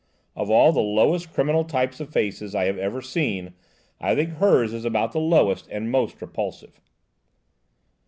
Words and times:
Of 0.35 0.49
all 0.49 0.71
the 0.71 0.79
lowest 0.81 1.31
criminal 1.31 1.63
types 1.63 1.99
of 1.99 2.09
faces 2.09 2.55
I 2.55 2.65
have 2.65 2.79
ever 2.79 3.03
seen, 3.03 3.53
I 3.99 4.15
think 4.15 4.29
hers 4.31 4.73
is 4.73 4.83
about 4.83 5.11
the 5.11 5.19
lowest 5.19 5.67
and 5.69 5.91
most 5.91 6.19
repulsive." 6.23 6.81